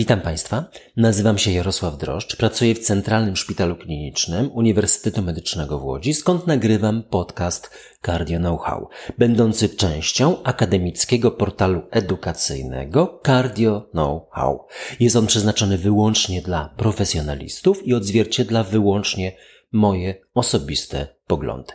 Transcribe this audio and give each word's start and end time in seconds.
Witam 0.00 0.20
Państwa. 0.20 0.70
Nazywam 0.96 1.38
się 1.38 1.52
Jarosław 1.52 1.98
Droszcz, 1.98 2.36
pracuję 2.36 2.74
w 2.74 2.78
Centralnym 2.78 3.36
Szpitalu 3.36 3.76
Klinicznym 3.76 4.50
Uniwersytetu 4.52 5.22
Medycznego 5.22 5.78
w 5.78 5.84
Łodzi, 5.84 6.14
skąd 6.14 6.46
nagrywam 6.46 7.02
podcast 7.02 7.70
Cardio 8.06 8.38
Know-how, 8.38 8.88
będący 9.18 9.68
częścią 9.68 10.42
akademickiego 10.42 11.30
portalu 11.30 11.82
edukacyjnego 11.90 13.20
Cardio 13.26 13.88
Know-how. 13.90 14.66
Jest 15.00 15.16
on 15.16 15.26
przeznaczony 15.26 15.78
wyłącznie 15.78 16.42
dla 16.42 16.74
profesjonalistów 16.76 17.86
i 17.86 17.94
odzwierciedla 17.94 18.64
wyłącznie 18.64 19.32
moje 19.72 20.14
osobiste 20.34 21.06
poglądy. 21.26 21.72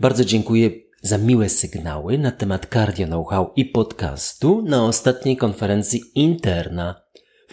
Bardzo 0.00 0.24
dziękuję 0.24 0.70
za 1.02 1.18
miłe 1.18 1.48
sygnały 1.48 2.18
na 2.18 2.30
temat 2.30 2.66
Cardio 2.72 3.06
Know-how 3.06 3.52
i 3.56 3.64
podcastu 3.64 4.62
na 4.62 4.84
ostatniej 4.84 5.36
konferencji 5.36 6.02
interna 6.14 7.03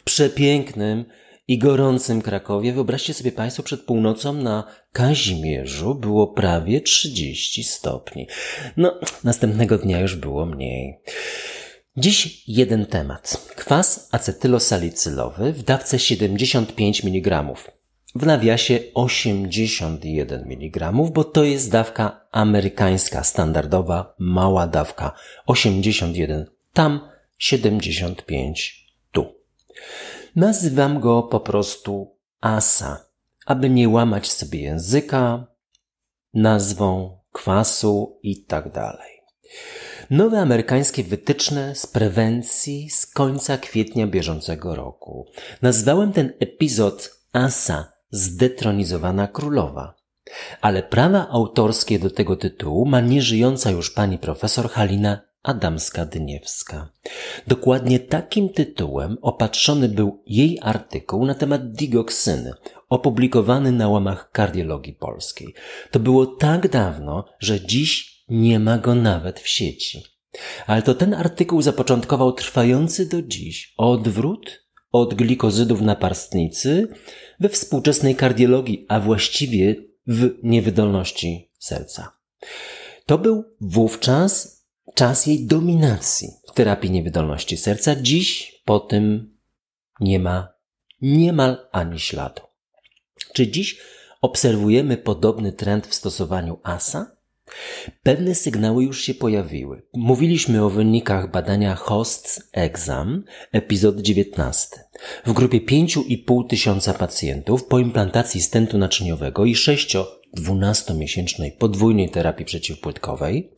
przepięknym 0.03 1.05
i 1.47 1.57
gorącym 1.57 2.21
Krakowie. 2.21 2.73
Wyobraźcie 2.73 3.13
sobie 3.13 3.31
Państwo, 3.31 3.63
przed 3.63 3.81
północą 3.81 4.33
na 4.33 4.63
Kazimierzu 4.91 5.95
było 5.95 6.27
prawie 6.27 6.81
30 6.81 7.63
stopni. 7.63 8.27
No, 8.77 8.99
następnego 9.23 9.77
dnia 9.77 9.99
już 9.99 10.15
było 10.15 10.45
mniej. 10.45 10.99
Dziś 11.97 12.43
jeden 12.47 12.85
temat. 12.85 13.51
Kwas 13.55 14.09
acetylosalicylowy 14.11 15.53
w 15.53 15.63
dawce 15.63 15.99
75 15.99 17.03
mg. 17.03 17.53
W 18.15 18.25
nawiasie 18.25 18.79
81 18.93 20.43
mg, 20.51 20.91
bo 21.11 21.23
to 21.23 21.43
jest 21.43 21.71
dawka 21.71 22.27
amerykańska, 22.31 23.23
standardowa, 23.23 24.15
mała 24.19 24.67
dawka. 24.67 25.15
81 25.45 26.45
tam, 26.73 27.09
75 27.37 28.80
Nazywam 30.35 30.99
go 30.99 31.23
po 31.23 31.39
prostu 31.39 32.17
Asa, 32.41 33.05
aby 33.45 33.69
nie 33.69 33.89
łamać 33.89 34.31
sobie 34.31 34.61
języka, 34.61 35.47
nazwą 36.33 37.19
kwasu 37.31 38.19
i 38.23 38.45
tak. 38.45 38.69
Nowe 40.09 40.39
amerykańskie 40.39 41.03
wytyczne 41.03 41.75
z 41.75 41.87
prewencji 41.87 42.89
z 42.89 43.05
końca 43.05 43.57
kwietnia 43.57 44.07
bieżącego 44.07 44.75
roku. 44.75 45.25
Nazwałem 45.61 46.13
ten 46.13 46.33
epizod 46.39 47.17
Asa 47.33 47.93
zdetronizowana 48.11 49.27
królowa. 49.27 49.95
Ale 50.61 50.83
prawa 50.83 51.27
autorskie 51.29 51.99
do 51.99 52.09
tego 52.09 52.35
tytułu 52.35 52.85
ma 52.85 53.01
nieżyjąca 53.01 53.71
już 53.71 53.91
pani 53.91 54.17
profesor 54.17 54.69
Halina 54.69 55.30
Adamska-Dyniewska. 55.43 56.87
Dokładnie 57.47 57.99
takim 57.99 58.49
tytułem 58.49 59.17
opatrzony 59.21 59.89
był 59.89 60.23
jej 60.27 60.59
artykuł 60.61 61.25
na 61.25 61.35
temat 61.35 61.71
digoksyny, 61.71 62.53
opublikowany 62.89 63.71
na 63.71 63.89
łamach 63.89 64.31
kardiologii 64.31 64.93
polskiej. 64.93 65.53
To 65.91 65.99
było 65.99 66.25
tak 66.25 66.69
dawno, 66.69 67.25
że 67.39 67.61
dziś 67.61 68.23
nie 68.29 68.59
ma 68.59 68.77
go 68.77 68.95
nawet 68.95 69.39
w 69.39 69.47
sieci. 69.47 70.03
Ale 70.67 70.81
to 70.81 70.95
ten 70.95 71.13
artykuł 71.13 71.61
zapoczątkował 71.61 72.33
trwający 72.33 73.05
do 73.05 73.21
dziś 73.21 73.73
odwrót 73.77 74.65
od 74.91 75.13
glikozydów 75.13 75.81
na 75.81 75.95
parstnicy 75.95 76.87
we 77.39 77.49
współczesnej 77.49 78.15
kardiologii, 78.15 78.85
a 78.89 78.99
właściwie 78.99 79.75
w 80.07 80.29
niewydolności 80.43 81.51
serca. 81.59 82.11
To 83.05 83.17
był 83.17 83.43
wówczas 83.61 84.60
czas 84.93 85.25
jej 85.25 85.45
dominacji 85.45 86.29
w 86.47 86.53
terapii 86.53 86.91
niewydolności 86.91 87.57
serca. 87.57 87.95
Dziś 87.95 88.61
po 88.65 88.79
tym 88.79 89.37
nie 89.99 90.19
ma 90.19 90.53
niemal 91.01 91.67
ani 91.71 91.99
śladu. 91.99 92.41
Czy 93.33 93.47
dziś 93.47 93.77
obserwujemy 94.21 94.97
podobny 94.97 95.53
trend 95.53 95.87
w 95.87 95.93
stosowaniu 95.93 96.59
ASA? 96.63 97.21
Pewne 98.03 98.35
sygnały 98.35 98.83
już 98.83 99.01
się 99.01 99.13
pojawiły. 99.13 99.81
Mówiliśmy 99.93 100.65
o 100.65 100.69
wynikach 100.69 101.31
badania 101.31 101.75
Hosts 101.75 102.49
Exam, 102.51 103.23
epizod 103.51 104.01
19. 104.01 104.67
W 105.25 105.33
grupie 105.33 105.61
5,5 105.61 106.47
tysiąca 106.47 106.93
pacjentów 106.93 107.65
po 107.65 107.79
implantacji 107.79 108.41
stentu 108.41 108.77
naczyniowego 108.77 109.45
i 109.45 109.55
6-12-miesięcznej 109.55 111.51
podwójnej 111.57 112.09
terapii 112.09 112.45
przeciwpłytkowej 112.45 113.51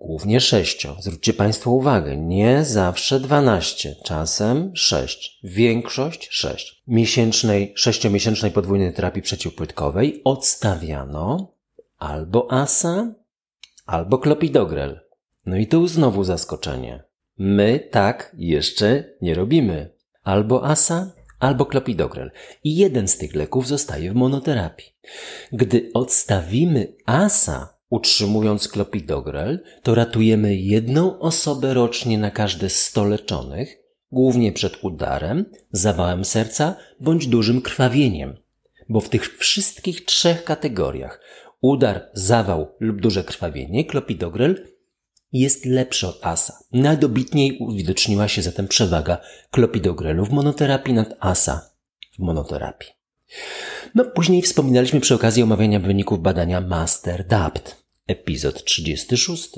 Głównie 0.00 0.40
sześcio. 0.40 0.96
Zwróćcie 1.00 1.32
Państwo 1.32 1.70
uwagę, 1.70 2.16
nie 2.16 2.64
zawsze 2.64 3.20
dwanaście, 3.20 3.96
czasem 4.04 4.72
sześć. 4.74 5.40
Większość 5.44 6.28
sześć. 6.30 6.82
Miesięcznej, 6.86 7.72
sześciomiesięcznej 7.76 8.50
podwójnej 8.50 8.94
terapii 8.94 9.22
przeciwpłytkowej 9.22 10.20
odstawiano 10.24 11.54
albo 11.98 12.52
ASA, 12.52 13.14
albo 13.86 14.18
klopidogrel. 14.18 15.00
No 15.46 15.56
i 15.56 15.66
tu 15.66 15.86
znowu 15.86 16.24
zaskoczenie. 16.24 17.04
My 17.38 17.88
tak 17.90 18.32
jeszcze 18.38 19.04
nie 19.22 19.34
robimy. 19.34 19.94
Albo 20.22 20.64
ASA, 20.64 21.12
albo 21.38 21.66
klopidogrel. 21.66 22.30
I 22.64 22.76
jeden 22.76 23.08
z 23.08 23.18
tych 23.18 23.34
leków 23.34 23.66
zostaje 23.66 24.10
w 24.10 24.14
monoterapii. 24.14 24.96
Gdy 25.52 25.90
odstawimy 25.94 26.96
ASA 27.06 27.79
Utrzymując 27.90 28.68
klopidogrel, 28.68 29.64
to 29.82 29.94
ratujemy 29.94 30.56
jedną 30.56 31.18
osobę 31.18 31.74
rocznie 31.74 32.18
na 32.18 32.30
każde 32.30 32.68
100 32.68 33.04
leczonych, 33.04 33.78
głównie 34.12 34.52
przed 34.52 34.84
udarem, 34.84 35.44
zawałem 35.72 36.24
serca 36.24 36.76
bądź 37.00 37.26
dużym 37.26 37.62
krwawieniem. 37.62 38.36
Bo 38.88 39.00
w 39.00 39.08
tych 39.08 39.38
wszystkich 39.38 40.04
trzech 40.04 40.44
kategoriach 40.44 41.20
udar, 41.60 42.10
zawał 42.12 42.74
lub 42.80 43.00
duże 43.00 43.24
krwawienie, 43.24 43.84
klopidogrel 43.84 44.66
jest 45.32 45.66
lepszy 45.66 46.08
od 46.08 46.26
ASA. 46.26 46.58
Najdobitniej 46.72 47.58
uwidoczniła 47.58 48.28
się 48.28 48.42
zatem 48.42 48.68
przewaga 48.68 49.18
klopidogrelu 49.50 50.24
w 50.24 50.30
monoterapii 50.30 50.94
nad 50.94 51.16
ASA 51.20 51.70
w 52.12 52.18
monoterapii. 52.18 52.88
No, 53.94 54.04
później 54.04 54.42
wspominaliśmy 54.42 55.00
przy 55.00 55.14
okazji 55.14 55.42
omawiania 55.42 55.80
wyników 55.80 56.20
badania 56.20 56.60
Master 56.60 57.26
DAPT. 57.26 57.79
Epizod 58.06 58.64
36. 58.64 59.50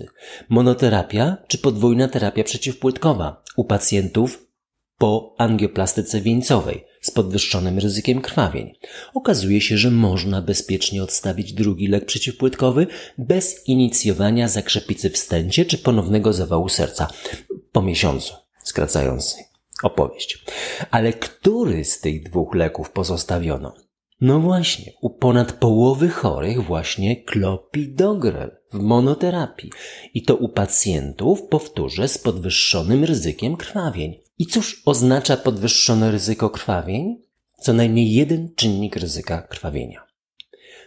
Monoterapia 0.49 1.37
czy 1.49 1.59
podwójna 1.59 2.09
terapia 2.09 2.45
przeciwpłytkowa 2.45 3.43
u 3.57 3.65
pacjentów 3.65 4.47
po 4.99 5.35
angioplastyce 5.39 6.21
wieńcowej 6.21 6.85
z 7.01 7.11
podwyższonym 7.11 7.79
ryzykiem 7.79 8.21
krwawień. 8.21 8.73
Okazuje 9.15 9.61
się, 9.61 9.79
że 9.79 9.91
można 9.91 10.43
bezpiecznie 10.43 11.03
odstawić 11.03 11.53
drugi 11.53 11.87
lek 11.87 12.05
przeciwpłytkowy 12.05 12.87
bez 13.19 13.69
inicjowania 13.69 14.49
zakrzepicy 14.49 15.11
w 15.11 15.19
stęcie 15.19 15.65
czy 15.65 15.79
ponownego 15.79 16.33
zawału 16.33 16.69
serca 16.69 17.09
po 17.73 17.83
miesiącu, 17.83 18.35
skracając 18.65 19.37
opowieść. 19.83 20.45
Ale 20.91 21.13
który 21.13 21.85
z 21.85 22.01
tych 22.01 22.23
dwóch 22.23 22.55
leków 22.55 22.91
pozostawiono? 22.91 23.75
No 24.23 24.41
właśnie, 24.41 24.93
u 25.01 25.11
ponad 25.11 25.53
połowy 25.53 26.09
chorych 26.09 26.65
właśnie 26.65 27.17
klopidogrel 27.17 28.57
w 28.73 28.79
monoterapii. 28.79 29.71
I 30.15 30.23
to 30.23 30.37
u 30.37 30.49
pacjentów, 30.49 31.43
powtórzę, 31.43 32.09
z 32.09 32.19
podwyższonym 32.19 33.05
ryzykiem 33.05 33.57
krwawień. 33.57 34.21
I 34.39 34.47
cóż 34.47 34.83
oznacza 34.85 35.37
podwyższone 35.37 36.11
ryzyko 36.11 36.51
krwawień? 36.51 37.17
Co 37.61 37.73
najmniej 37.73 38.13
jeden 38.13 38.55
czynnik 38.55 38.97
ryzyka 38.97 39.43
krwawienia. 39.43 40.07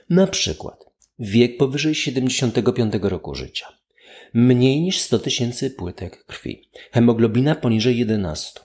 Na 0.10 0.28
przykład 0.28 0.86
wiek 1.20 1.58
powyżej 1.58 1.96
75 1.96 2.94
roku 3.02 3.36
życia, 3.36 3.68
mniej 4.34 4.82
niż 4.82 5.00
100 5.00 5.20
tysięcy 5.20 5.72
płytek 5.72 6.26
krwi, 6.26 6.70
hemoglobina 6.92 7.56
poniżej 7.56 7.98
11, 7.98 8.60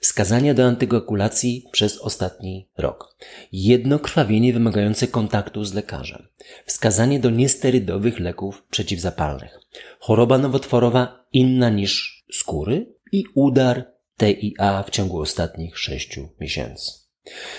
Wskazania 0.00 0.54
do 0.54 0.64
antykoagulacji 0.64 1.66
przez 1.72 1.98
ostatni 1.98 2.68
rok. 2.78 3.16
Jedno 3.52 3.98
krwawienie 3.98 4.52
wymagające 4.52 5.08
kontaktu 5.08 5.64
z 5.64 5.74
lekarzem. 5.74 6.28
Wskazanie 6.66 7.20
do 7.20 7.30
niesterydowych 7.30 8.20
leków 8.20 8.62
przeciwzapalnych. 8.70 9.58
Choroba 10.00 10.38
nowotworowa 10.38 11.26
inna 11.32 11.70
niż 11.70 12.24
skóry 12.32 12.94
i 13.12 13.24
udar 13.34 13.92
TIA 14.18 14.82
w 14.82 14.90
ciągu 14.90 15.20
ostatnich 15.20 15.78
sześciu 15.78 16.28
miesięcy. 16.40 16.92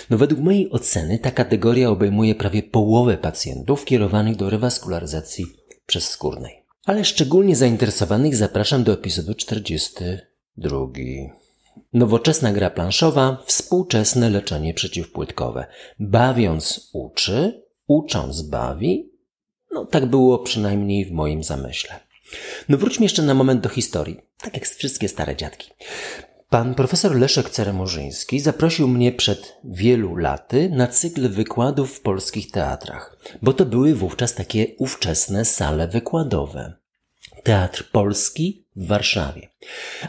No 0.10 0.18
według 0.18 0.42
mojej 0.42 0.72
oceny 0.72 1.20
ta 1.20 1.32
kategoria 1.32 1.90
obejmuje 1.90 2.36
prawie 2.36 2.64
połowę 2.64 3.18
pacjentów 3.18 3.86
kierowanych 3.86 4.36
do 4.36 4.50
rewaskularyzacji 4.50 5.46
przezskórnej. 5.86 6.66
Ale 6.86 7.06
szczególnie 7.06 7.56
zainteresowanych 7.56 8.36
zapraszam 8.36 8.84
do 8.84 8.94
epizodu 8.94 9.36
42. 9.36 10.78
Nowoczesna 11.94 12.52
gra 12.52 12.70
planszowa, 12.70 13.38
współczesne 13.46 14.30
leczenie 14.30 14.74
przeciwpłytkowe. 14.74 15.66
Bawiąc 16.00 16.90
uczy, 16.94 17.64
ucząc 17.88 18.42
bawi. 18.42 19.12
No 19.72 19.86
tak 19.86 20.06
było 20.06 20.40
przynajmniej 20.40 21.06
w 21.06 21.12
moim 21.12 21.44
zamyśle. 21.44 22.00
No 22.70 22.78
wróćmy 22.78 23.06
jeszcze 23.06 23.22
na 23.22 23.34
moment 23.34 23.62
do 23.62 23.70
historii, 23.70 24.20
tak 24.38 24.54
jak 24.54 24.66
wszystkie 24.66 25.10
stare 25.10 25.36
dziadki. 25.36 25.72
Pan 26.50 26.76
profesor 26.76 27.16
Leszek 27.16 27.50
Ceremorzyński 27.50 28.40
zaprosił 28.40 28.88
mnie 28.88 29.12
przed 29.12 29.58
wielu 29.64 30.16
laty 30.16 30.70
na 30.70 30.88
cykl 30.88 31.30
wykładów 31.30 31.92
w 31.92 32.02
polskich 32.02 32.52
teatrach, 32.52 33.18
bo 33.42 33.54
to 33.54 33.66
były 33.66 33.96
wówczas 33.96 34.36
takie 34.36 34.68
ówczesne 34.78 35.46
sale 35.46 35.88
wykładowe. 35.88 36.81
Teatr 37.44 37.92
Polski 37.92 38.66
w 38.76 38.88
Warszawie. 38.88 39.50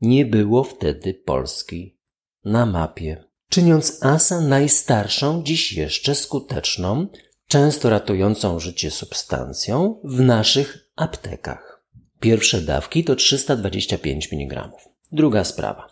Nie 0.00 0.26
było 0.26 0.64
wtedy 0.64 1.14
Polski 1.14 1.98
na 2.44 2.66
mapie, 2.66 3.24
czyniąc 3.48 4.04
ASA 4.04 4.40
najstarszą, 4.40 5.42
dziś 5.42 5.72
jeszcze 5.72 6.14
skuteczną, 6.14 7.06
często 7.48 7.90
ratującą 7.90 8.58
życie 8.58 8.90
substancją 8.90 10.00
w 10.04 10.20
naszych 10.20 10.90
aptekach. 10.96 11.86
Pierwsze 12.20 12.60
dawki 12.60 13.04
to 13.04 13.16
325 13.16 14.32
mg. 14.32 14.70
Druga 15.12 15.44
sprawa. 15.44 15.88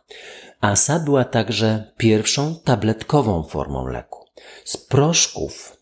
ASA 0.61 0.99
była 0.99 1.25
także 1.25 1.93
pierwszą 1.97 2.57
tabletkową 2.65 3.43
formą 3.43 3.87
leku. 3.87 4.20
Z 4.65 4.77
proszków, 4.77 5.77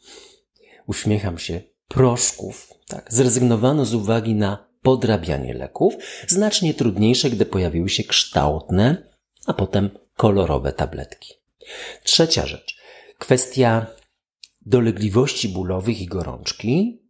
uśmiecham 0.87 1.39
się, 1.39 1.61
proszków, 1.89 2.73
tak, 2.89 3.13
zrezygnowano 3.13 3.85
z 3.85 3.95
uwagi 3.95 4.35
na 4.35 4.69
podrabianie 4.83 5.55
leków, 5.55 5.95
znacznie 6.29 6.75
trudniejsze, 6.75 7.31
gdy 7.31 7.47
pojawiły 7.47 7.89
się 7.89 8.05
kształtne, 8.05 9.11
a 9.47 9.55
potem 9.55 9.91
kolorowe 10.17 10.73
tabletki. 10.73 11.35
Trzecia 12.03 12.47
rzecz. 12.47 12.79
Kwestia 13.19 13.87
dolegliwości 14.67 15.49
bólowych 15.49 16.01
i 16.01 16.07
gorączki 16.07 17.03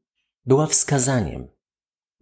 była 0.47 0.67
wskazaniem 0.67 1.49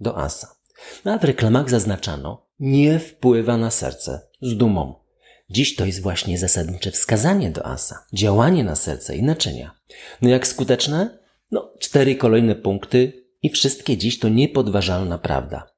do 0.00 0.18
asa. 0.18 0.56
No 1.04 1.12
a 1.12 1.18
w 1.18 1.24
reklamach 1.24 1.70
zaznaczano, 1.70 2.46
nie 2.58 2.98
wpływa 2.98 3.56
na 3.56 3.70
serce 3.70 4.28
z 4.42 4.56
dumą. 4.56 5.05
Dziś 5.50 5.76
to 5.76 5.84
jest 5.84 6.02
właśnie 6.02 6.38
zasadnicze 6.38 6.90
wskazanie 6.90 7.50
do 7.50 7.66
asa, 7.66 8.04
działanie 8.12 8.64
na 8.64 8.76
serce 8.76 9.16
i 9.16 9.22
naczynia. 9.22 9.74
No 10.22 10.28
jak 10.28 10.46
skuteczne? 10.46 11.18
No, 11.50 11.72
cztery 11.78 12.16
kolejne 12.16 12.54
punkty 12.54 13.26
i 13.42 13.50
wszystkie 13.50 13.96
dziś 13.96 14.18
to 14.18 14.28
niepodważalna 14.28 15.18
prawda. 15.18 15.70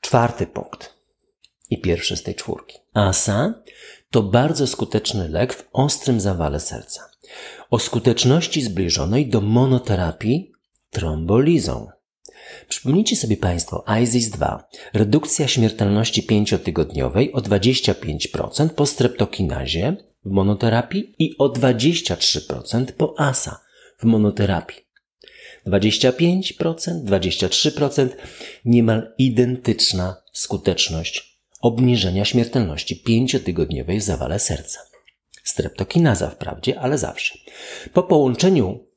Czwarty 0.00 0.46
punkt 0.46 0.94
i 1.70 1.80
pierwszy 1.80 2.16
z 2.16 2.22
tej 2.22 2.34
czwórki. 2.34 2.78
ASA 2.94 3.62
to 4.10 4.22
bardzo 4.22 4.66
skuteczny 4.66 5.28
lek 5.28 5.54
w 5.54 5.68
ostrym 5.72 6.20
zawale 6.20 6.60
serca. 6.60 7.10
O 7.70 7.78
skuteczności 7.78 8.62
zbliżonej 8.62 9.28
do 9.28 9.40
monoterapii 9.40 10.52
trombolizą. 10.90 11.88
Przypomnijcie 12.68 13.16
sobie 13.16 13.36
Państwo 13.36 13.84
ISIS-2, 14.02 14.58
redukcja 14.92 15.48
śmiertelności 15.48 16.22
pięciotygodniowej 16.22 17.32
o 17.32 17.38
25% 17.38 18.68
po 18.68 18.86
streptokinazie 18.86 19.96
w 20.24 20.30
monoterapii 20.30 21.14
i 21.18 21.34
o 21.38 21.48
23% 21.48 22.92
po 22.92 23.14
ASA 23.18 23.60
w 23.98 24.04
monoterapii. 24.04 24.76
25%, 25.66 27.04
23%, 27.04 28.08
niemal 28.64 29.14
identyczna 29.18 30.16
skuteczność 30.32 31.40
obniżenia 31.60 32.24
śmiertelności 32.24 32.96
pięciotygodniowej 32.96 34.00
w 34.00 34.02
zawale 34.02 34.38
serca. 34.38 34.80
Streptokinaza 35.44 36.30
wprawdzie, 36.30 36.80
ale 36.80 36.98
zawsze. 36.98 37.38
Po 37.92 38.02
połączeniu 38.02 38.89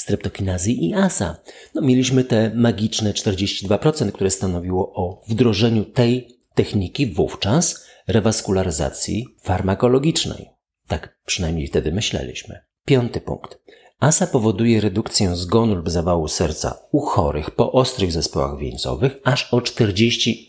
streptokinazy 0.00 0.72
i 0.72 0.94
ASA, 0.94 1.36
no 1.74 1.82
mieliśmy 1.82 2.24
te 2.24 2.52
magiczne 2.54 3.12
42%, 3.12 4.12
które 4.12 4.30
stanowiło 4.30 4.92
o 4.94 5.22
wdrożeniu 5.28 5.84
tej 5.84 6.38
techniki 6.54 7.06
wówczas 7.06 7.86
rewaskularyzacji 8.06 9.26
farmakologicznej. 9.42 10.50
Tak 10.86 11.16
przynajmniej 11.26 11.66
wtedy 11.66 11.92
myśleliśmy. 11.92 12.60
Piąty 12.84 13.20
punkt. 13.20 13.58
ASA 14.00 14.26
powoduje 14.26 14.80
redukcję 14.80 15.36
zgonu 15.36 15.74
lub 15.74 15.90
zawału 15.90 16.28
serca 16.28 16.78
u 16.92 17.00
chorych 17.00 17.50
po 17.50 17.72
ostrych 17.72 18.12
zespołach 18.12 18.58
wieńcowych 18.58 19.16
aż 19.24 19.54
o 19.54 19.58
48%. 19.58 20.46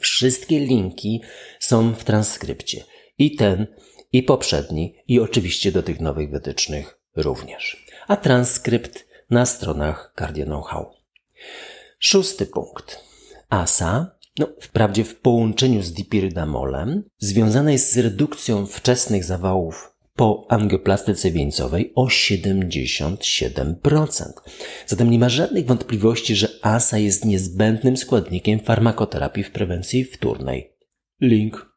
Wszystkie 0.00 0.60
linki 0.60 1.22
są 1.60 1.94
w 1.94 2.04
transkrypcie. 2.04 2.84
I 3.18 3.36
ten, 3.36 3.66
i 4.12 4.22
poprzedni, 4.22 4.94
i 5.08 5.20
oczywiście 5.20 5.72
do 5.72 5.82
tych 5.82 6.00
nowych 6.00 6.30
wytycznych 6.30 6.97
również. 7.22 7.86
A 8.08 8.16
transkrypt 8.16 9.06
na 9.30 9.46
stronach 9.46 10.12
Cardio 10.18 10.44
Know-how. 10.44 10.90
Szósty 11.98 12.46
punkt. 12.46 13.04
ASA, 13.48 14.10
no 14.38 14.48
wprawdzie 14.60 15.04
w 15.04 15.20
połączeniu 15.20 15.82
z 15.82 15.92
dipirydamolem, 15.92 17.02
związana 17.18 17.72
jest 17.72 17.92
z 17.92 17.98
redukcją 17.98 18.66
wczesnych 18.66 19.24
zawałów 19.24 19.98
po 20.18 20.46
angioplastyce 20.48 21.30
wieńcowej 21.30 21.92
o 21.94 22.06
77%. 22.06 24.32
Zatem 24.86 25.10
nie 25.10 25.18
ma 25.18 25.28
żadnych 25.28 25.66
wątpliwości, 25.66 26.36
że 26.36 26.48
ASA 26.62 26.98
jest 26.98 27.24
niezbędnym 27.24 27.96
składnikiem 27.96 28.60
farmakoterapii 28.60 29.44
w 29.44 29.50
prewencji 29.50 30.04
wtórnej. 30.04 30.72
Link. 31.20 31.72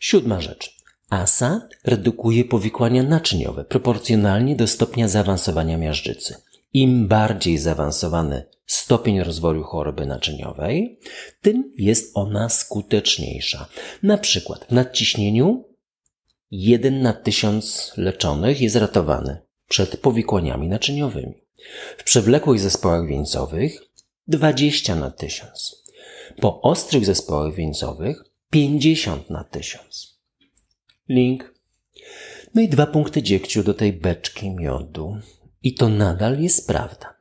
Siódma 0.00 0.40
rzecz. 0.40 0.81
ASA 1.12 1.68
redukuje 1.84 2.44
powikłania 2.44 3.02
naczyniowe 3.02 3.64
proporcjonalnie 3.64 4.56
do 4.56 4.66
stopnia 4.66 5.08
zaawansowania 5.08 5.78
miażdżycy. 5.78 6.36
Im 6.72 7.08
bardziej 7.08 7.58
zaawansowany 7.58 8.44
stopień 8.66 9.22
rozwoju 9.22 9.62
choroby 9.62 10.06
naczyniowej, 10.06 11.00
tym 11.40 11.72
jest 11.78 12.10
ona 12.14 12.48
skuteczniejsza. 12.48 13.68
Na 14.02 14.18
przykład 14.18 14.64
w 14.64 14.72
nadciśnieniu 14.72 15.64
jeden 16.50 17.02
na 17.02 17.12
tysiąc 17.12 17.92
leczonych 17.96 18.60
jest 18.60 18.76
ratowany 18.76 19.38
przed 19.68 19.96
powikłaniami 19.96 20.68
naczyniowymi. 20.68 21.34
W 21.98 22.04
przewlekłych 22.04 22.60
zespołach 22.60 23.06
wieńcowych 23.06 23.82
20 24.26 24.94
na 24.94 25.10
tysiąc. 25.10 25.82
Po 26.40 26.62
ostrych 26.62 27.06
zespołach 27.06 27.54
wieńcowych 27.54 28.24
50 28.50 29.30
na 29.30 29.44
tysiąc. 29.44 30.11
Link. 31.08 31.54
No 32.54 32.62
i 32.62 32.68
dwa 32.68 32.86
punkty 32.86 33.22
dziegciu 33.22 33.62
do 33.62 33.74
tej 33.74 33.92
beczki 33.92 34.50
miodu. 34.50 35.16
I 35.62 35.74
to 35.74 35.88
nadal 35.88 36.40
jest 36.40 36.66
prawda. 36.66 37.14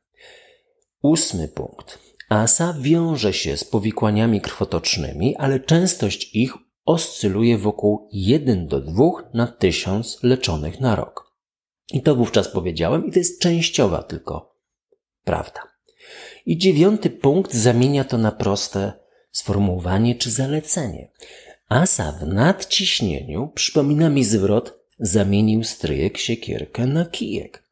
Ósmy 1.01 1.47
punkt. 1.47 1.99
ASA 2.29 2.75
wiąże 2.79 3.33
się 3.33 3.57
z 3.57 3.63
powikłaniami 3.63 4.41
krwotocznymi, 4.41 5.35
ale 5.35 5.59
częstość 5.59 6.35
ich 6.35 6.53
oscyluje 6.85 7.57
wokół 7.57 8.09
1 8.11 8.67
do 8.67 8.81
2 8.81 9.03
na 9.33 9.47
1000 9.47 10.23
leczonych 10.23 10.79
na 10.79 10.95
rok. 10.95 11.31
I 11.93 12.01
to 12.01 12.15
wówczas 12.15 12.47
powiedziałem, 12.47 13.07
i 13.07 13.11
to 13.11 13.19
jest 13.19 13.41
częściowa 13.41 14.03
tylko 14.03 14.55
prawda. 15.23 15.61
I 16.45 16.57
dziewiąty 16.57 17.09
punkt 17.09 17.53
zamienia 17.53 18.03
to 18.03 18.17
na 18.17 18.31
proste 18.31 18.93
sformułowanie 19.31 20.15
czy 20.15 20.31
zalecenie. 20.31 21.11
Asa 21.71 22.11
w 22.11 22.27
nadciśnieniu 22.27 23.47
przypomina 23.47 24.09
mi 24.09 24.23
zwrot 24.23 24.79
zamienił 24.99 25.63
stryjek 25.63 26.17
siekierkę 26.17 26.85
na 26.85 27.05
kijek. 27.05 27.63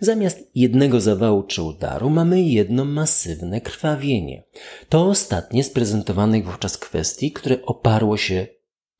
Zamiast 0.00 0.50
jednego 0.54 1.00
zawału 1.00 1.42
czy 1.42 1.62
udaru 1.62 2.10
mamy 2.10 2.42
jedno 2.42 2.84
masywne 2.84 3.60
krwawienie. 3.60 4.44
To 4.88 5.06
ostatnie 5.06 5.64
z 5.64 5.70
prezentowanych 5.70 6.44
wówczas 6.44 6.78
kwestii, 6.78 7.32
które 7.32 7.62
oparło 7.62 8.16
się 8.16 8.46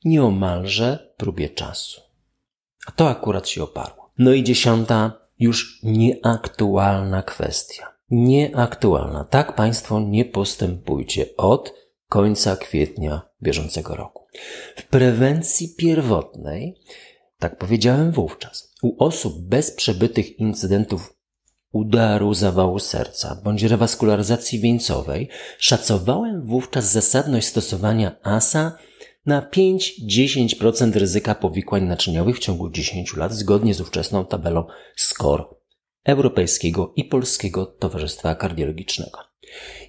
nieomalże 0.05 1.13
próbie 1.17 1.49
czasu. 1.49 2.01
A 2.87 2.91
to 2.91 3.09
akurat 3.09 3.47
się 3.47 3.63
oparło. 3.63 4.11
No 4.17 4.33
i 4.33 4.43
dziesiąta, 4.43 5.19
już 5.39 5.79
nieaktualna 5.83 7.23
kwestia. 7.23 7.93
Nieaktualna. 8.09 9.23
Tak 9.23 9.55
Państwo 9.55 9.99
nie 9.99 10.25
postępujcie 10.25 11.25
od 11.37 11.84
końca 12.15 12.55
kwietnia 12.55 13.21
bieżącego 13.43 13.95
roku. 13.95 14.27
W 14.75 14.83
prewencji 14.83 15.75
pierwotnej, 15.77 16.75
tak 17.39 17.57
powiedziałem 17.57 18.11
wówczas, 18.11 18.73
u 18.81 19.03
osób 19.03 19.47
bez 19.47 19.71
przebytych 19.71 20.39
incydentów 20.39 21.13
udaru 21.71 22.33
zawału 22.33 22.79
serca 22.79 23.41
bądź 23.43 23.63
rewaskularyzacji 23.63 24.59
wieńcowej, 24.59 25.29
szacowałem 25.57 26.45
wówczas 26.45 26.91
zasadność 26.91 27.47
stosowania 27.47 28.15
ASA 28.23 28.77
na 29.25 29.41
5-10% 29.41 30.93
ryzyka 30.93 31.35
powikłań 31.35 31.83
naczyniowych 31.83 32.35
w 32.35 32.39
ciągu 32.39 32.69
10 32.69 33.15
lat 33.15 33.33
zgodnie 33.33 33.73
z 33.73 33.81
ówczesną 33.81 34.25
tabelą 34.25 34.63
SCORE 34.95 35.43
Europejskiego 36.05 36.93
i 36.95 37.03
Polskiego 37.03 37.65
Towarzystwa 37.65 38.35
Kardiologicznego. 38.35 39.19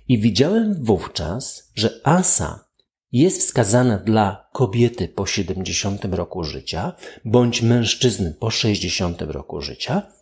I 0.09 0.19
widziałem 0.19 0.85
wówczas, 0.85 1.71
że 1.75 2.01
ASA 2.05 2.69
jest 3.13 3.41
wskazana 3.41 3.99
dla 3.99 4.49
kobiety 4.53 5.09
po 5.09 5.27
70 5.27 6.05
roku 6.05 6.45
życia 6.45 6.93
bądź 7.25 7.63
mężczyzny 7.63 8.35
po 8.41 8.51
60 8.51 9.23
roku 9.23 9.61
życia 9.61 10.13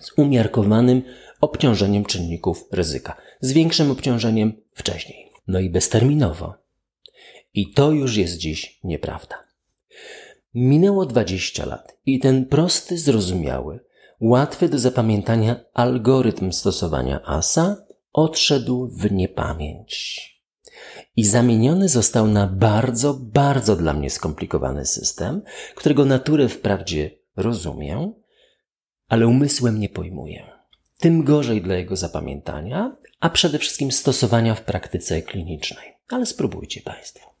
z 0.00 0.18
umiarkowanym 0.18 1.02
obciążeniem 1.40 2.04
czynników 2.04 2.64
ryzyka, 2.72 3.16
z 3.40 3.52
większym 3.52 3.90
obciążeniem 3.90 4.52
wcześniej, 4.74 5.32
no 5.48 5.60
i 5.60 5.70
bezterminowo. 5.70 6.54
I 7.54 7.72
to 7.72 7.90
już 7.90 8.16
jest 8.16 8.36
dziś 8.36 8.80
nieprawda. 8.84 9.44
Minęło 10.54 11.06
20 11.06 11.66
lat 11.66 11.98
i 12.06 12.18
ten 12.18 12.46
prosty, 12.46 12.98
zrozumiały, 12.98 13.80
łatwy 14.20 14.68
do 14.68 14.78
zapamiętania 14.78 15.60
algorytm 15.74 16.52
stosowania 16.52 17.22
ASA 17.24 17.76
odszedł 18.12 18.88
w 18.92 19.12
niepamięć. 19.12 20.22
I 21.16 21.24
zamieniony 21.24 21.88
został 21.88 22.28
na 22.28 22.46
bardzo, 22.46 23.14
bardzo 23.14 23.76
dla 23.76 23.92
mnie 23.92 24.10
skomplikowany 24.10 24.86
system, 24.86 25.42
którego 25.74 26.04
naturę 26.04 26.48
wprawdzie 26.48 27.10
rozumiem, 27.36 28.14
ale 29.08 29.26
umysłem 29.26 29.80
nie 29.80 29.88
pojmuję. 29.88 30.46
Tym 30.98 31.24
gorzej 31.24 31.62
dla 31.62 31.74
jego 31.74 31.96
zapamiętania, 31.96 32.96
a 33.20 33.30
przede 33.30 33.58
wszystkim 33.58 33.92
stosowania 33.92 34.54
w 34.54 34.62
praktyce 34.62 35.22
klinicznej. 35.22 35.96
Ale 36.08 36.26
spróbujcie 36.26 36.80
Państwo. 36.80 37.35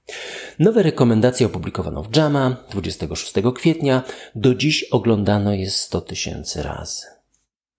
Nowe 0.58 0.82
rekomendacje 0.82 1.46
opublikowano 1.46 2.02
w 2.02 2.16
JAMA 2.16 2.56
26 2.70 3.32
kwietnia. 3.54 4.02
Do 4.34 4.54
dziś 4.54 4.84
oglądano 4.84 5.52
je 5.52 5.70
100 5.70 6.00
tysięcy 6.00 6.62
razy. 6.62 7.06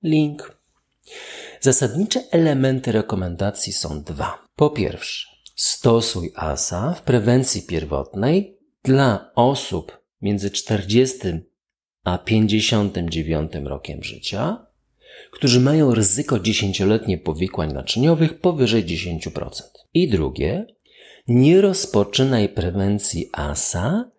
Link. 0.04 0.58
Zasadnicze 1.62 2.24
elementy 2.32 2.92
rekomendacji 2.92 3.74
są 3.74 4.04
dwa. 4.04 4.44
Po 4.56 4.70
pierwsze, 4.70 5.28
stosuj 5.56 6.32
ASA 6.36 6.94
w 6.94 7.02
prewencji 7.02 7.62
pierwotnej 7.62 8.58
dla 8.84 9.32
osób 9.36 9.98
między 10.22 10.52
40 10.52 11.18
a 12.04 12.18
59 12.18 13.52
rokiem 13.64 14.04
życia, 14.04 14.66
którzy 15.32 15.60
mają 15.60 15.94
ryzyko 15.94 16.40
dziesięcioletnie 16.40 17.18
powikłań 17.18 17.74
naczyniowych 17.74 18.40
powyżej 18.40 18.86
10%. 18.86 19.62
I 19.94 20.10
drugie, 20.10 20.66
nie 21.28 21.62
rozpoczynaj 21.62 22.50
prewencji 22.50 23.30
ASA 23.34 24.12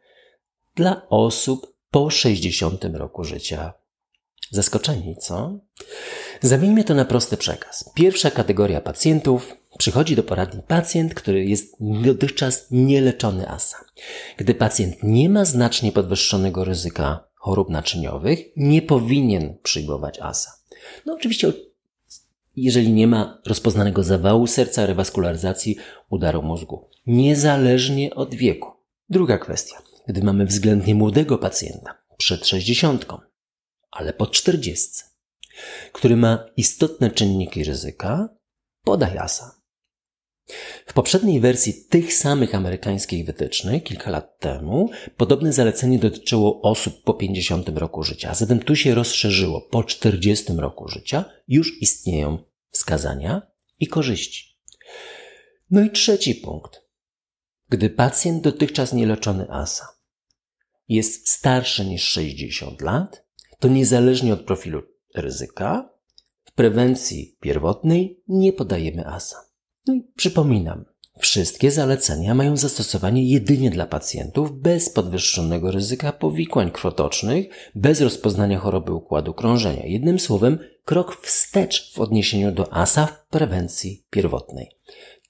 dla 0.74 1.08
osób 1.08 1.74
po 1.90 2.10
60 2.10 2.84
roku 2.84 3.24
życia. 3.24 3.72
Zaskoczeni, 4.50 5.16
co? 5.16 5.58
Zamieńmy 6.40 6.84
to 6.84 6.94
na 6.94 7.04
prosty 7.04 7.36
przekaz. 7.36 7.90
Pierwsza 7.94 8.30
kategoria 8.30 8.80
pacjentów 8.80 9.56
przychodzi 9.78 10.16
do 10.16 10.22
poradni 10.22 10.62
pacjent, 10.62 11.14
który 11.14 11.44
jest 11.44 11.74
dotychczas 11.80 12.66
nieleczony 12.70 13.48
ASA. 13.48 13.84
Gdy 14.36 14.54
pacjent 14.54 15.02
nie 15.02 15.28
ma 15.28 15.44
znacznie 15.44 15.92
podwyższonego 15.92 16.64
ryzyka 16.64 17.28
chorób 17.34 17.68
naczyniowych, 17.68 18.38
nie 18.56 18.82
powinien 18.82 19.56
przyjmować 19.62 20.18
ASA. 20.18 20.50
No 21.06 21.14
oczywiście 21.14 21.52
jeżeli 22.62 22.92
nie 22.92 23.06
ma 23.06 23.40
rozpoznanego 23.46 24.02
zawału 24.02 24.46
serca, 24.46 24.86
rewaskularyzacji, 24.86 25.76
udaru 26.10 26.42
mózgu, 26.42 26.88
niezależnie 27.06 28.14
od 28.14 28.34
wieku. 28.34 28.72
Druga 29.08 29.38
kwestia. 29.38 29.76
Gdy 30.08 30.22
mamy 30.22 30.46
względnie 30.46 30.94
młodego 30.94 31.38
pacjenta, 31.38 31.94
przed 32.18 32.46
60, 32.46 33.06
ale 33.90 34.12
po 34.12 34.26
40, 34.26 34.88
który 35.92 36.16
ma 36.16 36.44
istotne 36.56 37.10
czynniki 37.10 37.64
ryzyka, 37.64 38.28
podaj 38.84 39.18
ASA. 39.18 39.58
W 40.86 40.92
poprzedniej 40.92 41.40
wersji 41.40 41.74
tych 41.88 42.14
samych 42.14 42.54
amerykańskich 42.54 43.26
wytycznych, 43.26 43.82
kilka 43.82 44.10
lat 44.10 44.38
temu, 44.38 44.90
podobne 45.16 45.52
zalecenie 45.52 45.98
dotyczyło 45.98 46.62
osób 46.62 47.02
po 47.02 47.14
50 47.14 47.68
roku 47.68 48.02
życia, 48.02 48.30
a 48.30 48.34
zatem 48.34 48.58
tu 48.58 48.76
się 48.76 48.94
rozszerzyło. 48.94 49.60
Po 49.60 49.84
40 49.84 50.52
roku 50.52 50.88
życia 50.88 51.24
już 51.48 51.82
istnieją 51.82 52.38
wskazania 52.88 53.42
i 53.80 53.86
korzyści. 53.86 54.58
No 55.70 55.80
i 55.80 55.90
trzeci 55.90 56.34
punkt. 56.34 56.82
Gdy 57.68 57.90
pacjent 57.90 58.42
dotychczas 58.42 58.92
nieleczony 58.92 59.50
ASA 59.50 59.88
jest 60.88 61.28
starszy 61.28 61.86
niż 61.86 62.02
60 62.02 62.80
lat, 62.80 63.26
to 63.58 63.68
niezależnie 63.68 64.32
od 64.32 64.40
profilu 64.40 64.82
ryzyka, 65.14 65.90
w 66.44 66.52
prewencji 66.52 67.36
pierwotnej 67.40 68.22
nie 68.28 68.52
podajemy 68.52 69.06
ASA. 69.06 69.36
No 69.86 69.94
i 69.94 70.02
przypominam, 70.16 70.84
wszystkie 71.18 71.70
zalecenia 71.70 72.34
mają 72.34 72.56
zastosowanie 72.56 73.28
jedynie 73.28 73.70
dla 73.70 73.86
pacjentów 73.86 74.60
bez 74.60 74.90
podwyższonego 74.90 75.70
ryzyka 75.70 76.12
powikłań 76.12 76.70
krwotocznych, 76.70 77.46
bez 77.74 78.00
rozpoznania 78.00 78.58
choroby 78.58 78.92
układu 78.92 79.34
krążenia. 79.34 79.86
Jednym 79.86 80.18
słowem, 80.18 80.58
krok 80.84 81.20
wstecz 81.26 81.94
w 81.94 82.00
odniesieniu 82.00 82.52
do 82.52 82.72
ASA 82.72 83.06
w 83.06 83.26
prewencji 83.26 84.04
pierwotnej. 84.10 84.70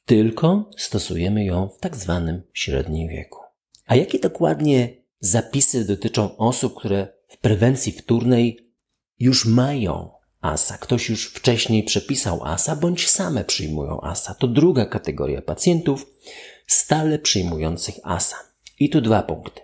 Tylko 0.04 0.70
stosujemy 0.76 1.44
ją 1.44 1.68
w 1.68 1.80
tak 1.80 1.96
zwanym 1.96 2.42
średnim 2.52 3.08
wieku. 3.08 3.38
A 3.86 3.96
jakie 3.96 4.18
dokładnie 4.18 4.96
zapisy 5.20 5.84
dotyczą 5.84 6.36
osób, 6.36 6.74
które 6.74 7.08
w 7.28 7.38
prewencji 7.38 7.92
wtórnej 7.92 8.72
już 9.18 9.46
mają 9.46 10.10
ASA. 10.40 10.78
Ktoś 10.78 11.08
już 11.08 11.26
wcześniej 11.26 11.82
przepisał 11.82 12.44
ASA, 12.44 12.76
bądź 12.76 13.08
same 13.08 13.44
przyjmują 13.44 14.00
ASA. 14.00 14.34
To 14.34 14.48
druga 14.48 14.86
kategoria 14.86 15.42
pacjentów 15.42 16.06
stale 16.66 17.18
przyjmujących 17.18 17.94
ASA. 18.02 18.36
I 18.80 18.90
tu 18.90 19.00
dwa 19.00 19.22
punkty. 19.22 19.60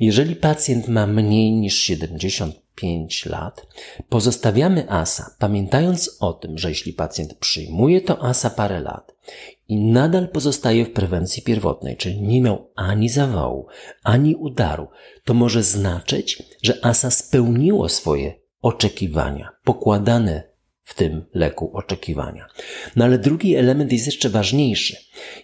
Jeżeli 0.00 0.36
pacjent 0.36 0.88
ma 0.88 1.06
mniej 1.06 1.52
niż 1.52 1.78
75 1.78 3.26
lat, 3.26 3.66
pozostawiamy 4.08 4.90
ASA, 4.90 5.36
pamiętając 5.38 6.16
o 6.20 6.32
tym, 6.32 6.58
że 6.58 6.68
jeśli 6.68 6.92
pacjent 6.92 7.34
przyjmuje 7.34 8.00
to 8.00 8.24
ASA 8.24 8.50
parę 8.50 8.80
lat 8.80 9.14
i 9.68 9.76
nadal 9.76 10.28
pozostaje 10.28 10.84
w 10.84 10.92
prewencji 10.92 11.42
pierwotnej, 11.42 11.96
czyli 11.96 12.22
nie 12.22 12.40
miał 12.40 12.70
ani 12.74 13.08
zawału, 13.08 13.66
ani 14.02 14.36
udaru, 14.36 14.88
to 15.24 15.34
może 15.34 15.62
znaczyć, 15.62 16.42
że 16.62 16.84
ASA 16.84 17.10
spełniło 17.10 17.88
swoje 17.88 18.43
oczekiwania, 18.64 19.50
pokładane 19.64 20.42
w 20.82 20.94
tym 20.94 21.24
leku 21.34 21.70
oczekiwania. 21.76 22.48
No 22.96 23.04
ale 23.04 23.18
drugi 23.18 23.56
element 23.56 23.92
jest 23.92 24.06
jeszcze 24.06 24.28
ważniejszy. 24.28 24.96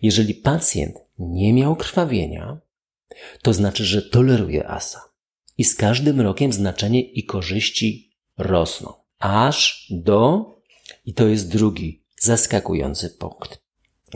Jeżeli 0.03 0.35
pacjent 0.35 0.97
nie 1.19 1.53
miał 1.53 1.77
krwawienia, 1.77 2.61
to 3.43 3.53
znaczy, 3.53 3.85
że 3.85 4.03
toleruje 4.03 4.69
ASA. 4.69 5.01
I 5.59 5.65
z 5.65 5.75
każdym 5.75 6.21
rokiem 6.21 6.53
znaczenie 6.53 7.01
i 7.01 7.25
korzyści 7.25 8.11
rosną. 8.39 8.93
Aż 9.19 9.87
do, 9.91 10.45
i 11.05 11.15
to 11.15 11.27
jest 11.27 11.53
drugi 11.53 12.05
zaskakujący 12.19 13.11
punkt. 13.11 13.63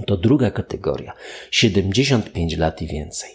To 0.07 0.17
druga 0.17 0.51
kategoria. 0.51 1.13
75 1.51 2.57
lat 2.57 2.83
i 2.83 2.87
więcej. 2.87 3.31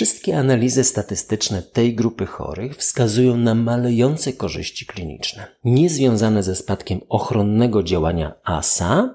Wszystkie 0.00 0.38
analizy 0.38 0.84
statystyczne 0.84 1.62
tej 1.62 1.94
grupy 1.94 2.26
chorych 2.26 2.76
wskazują 2.76 3.36
na 3.36 3.54
malejące 3.54 4.32
korzyści 4.32 4.86
kliniczne, 4.86 5.56
niezwiązane 5.64 6.42
ze 6.42 6.56
spadkiem 6.56 7.00
ochronnego 7.08 7.82
działania 7.82 8.34
ASA 8.44 9.14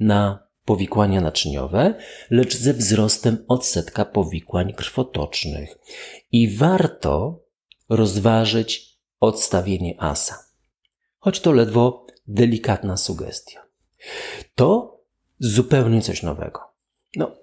na 0.00 0.48
powikłania 0.64 1.20
naczyniowe, 1.20 1.94
lecz 2.30 2.56
ze 2.56 2.74
wzrostem 2.74 3.44
odsetka 3.48 4.04
powikłań 4.04 4.72
krwotocznych. 4.72 5.78
I 6.32 6.56
warto 6.56 7.44
rozważyć 7.88 8.98
odstawienie 9.20 9.94
ASA, 10.02 10.44
choć 11.18 11.40
to 11.40 11.52
ledwo 11.52 12.06
delikatna 12.26 12.96
sugestia. 12.96 13.62
To 14.54 14.98
zupełnie 15.38 16.02
coś 16.02 16.22
nowego. 16.22 16.60
No, 17.16 17.39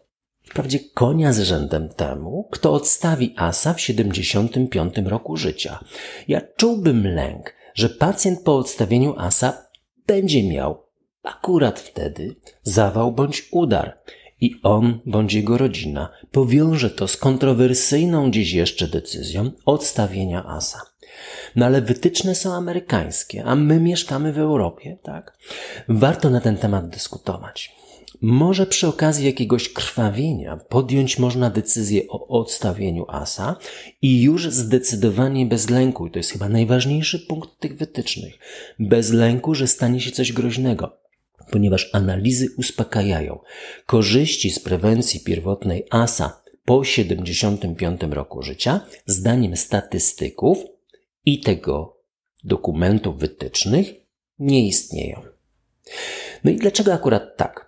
Wprawdzie 0.50 0.80
konia 0.94 1.34
z 1.34 1.39
rzędem 1.39 1.89
temu, 1.89 2.48
kto 2.51 2.74
odstawi 2.74 3.34
asa 3.38 3.74
w 3.74 3.82
75 3.82 4.94
roku 5.06 5.38
życia. 5.38 5.80
Ja 6.27 6.42
czułbym 6.56 7.08
lęk, 7.08 7.54
że 7.74 7.89
pacjent 7.89 8.44
po 8.44 8.58
odstawieniu 8.58 9.16
asa 9.18 9.68
będzie 10.08 10.50
miał 10.50 10.84
akurat 11.24 11.80
wtedy 11.80 12.36
zawał 12.63 13.12
bądź 13.12 13.48
udar 13.51 13.98
i 14.42 14.56
on 14.63 15.00
bądź 15.06 15.34
jego 15.34 15.58
rodzina 15.58 16.10
powiąże 16.32 16.89
to 16.89 17.08
z 17.08 17.18
kontrowersyjną 17.18 18.32
dziś 18.32 18.54
jeszcze 18.54 18.88
decyzją 18.88 19.51
odstawienia 19.66 20.46
asa. 20.46 20.82
No 21.56 21.66
ale 21.66 21.82
wytyczne 21.82 22.36
są 22.36 22.54
amerykańskie, 22.54 23.44
a 23.44 23.56
my 23.56 23.80
mieszkamy 23.80 24.34
w 24.34 24.39
Europie, 24.39 24.98
tak? 25.04 25.38
Warto 25.89 26.30
na 26.30 26.42
ten 26.42 26.58
temat 26.58 26.89
dyskutować. 26.89 27.76
Może 28.21 28.65
przy 28.65 28.88
okazji 28.88 29.25
jakiegoś 29.25 29.69
krwawienia 29.69 30.57
podjąć 30.57 31.19
można 31.19 31.50
decyzję 31.50 32.01
o 32.09 32.27
odstawieniu 32.27 33.05
asa 33.07 33.55
i 34.01 34.21
już 34.21 34.50
zdecydowanie 34.50 35.45
bez 35.45 35.69
lęku, 35.69 36.07
i 36.07 36.12
to 36.12 36.19
jest 36.19 36.31
chyba 36.31 36.50
najważniejszy 36.50 37.19
punkt 37.19 37.59
tych 37.59 37.77
wytycznych, 37.77 38.33
bez 38.79 39.12
lęku, 39.12 39.55
że 39.55 39.67
stanie 39.67 40.00
się 40.00 40.12
coś 40.12 40.33
groźnego, 40.33 40.97
ponieważ 41.51 41.89
analizy 41.93 42.47
uspokajają. 42.57 43.39
Korzyści 43.86 44.50
z 44.51 44.59
prewencji 44.59 45.19
pierwotnej 45.19 45.86
asa 45.89 46.41
po 46.65 46.83
75 46.83 48.01
roku 48.09 48.41
życia, 48.41 48.81
zdaniem 49.05 49.57
statystyków 49.57 50.57
i 51.25 51.39
tego 51.39 51.97
dokumentów 52.43 53.19
wytycznych, 53.19 53.88
nie 54.39 54.67
istnieją. 54.67 55.21
No 56.43 56.51
i 56.51 56.55
dlaczego 56.55 56.93
akurat 56.93 57.38
tak? 57.38 57.66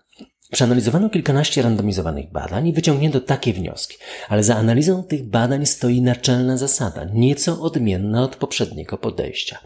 Przeanalizowano 0.52 1.10
kilkanaście 1.10 1.62
randomizowanych 1.62 2.32
badań 2.32 2.68
i 2.68 2.74
wyciągnięto 2.74 3.22
takie 3.22 3.54
wnioski, 3.54 3.98
ale 4.30 4.44
za 4.44 4.56
analizą 4.56 5.04
tych 5.04 5.30
badań 5.30 5.66
stoi 5.66 6.02
naczelna 6.02 6.58
zasada, 6.58 7.06
nieco 7.14 7.62
odmienna 7.62 8.24
od 8.24 8.36
poprzedniego 8.36 8.98
podejścia. 8.98 9.60